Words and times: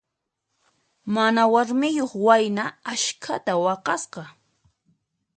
Mana 1.13 1.41
warmiyuq 1.53 2.13
wayna 2.25 2.63
askhata 2.91 3.53
waqasqa. 3.65 4.23